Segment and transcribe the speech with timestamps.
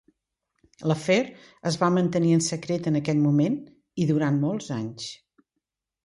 [0.91, 1.17] L'afer
[1.71, 3.59] es va mantenir en secret en aquell moment
[4.05, 5.05] i durant molts anys.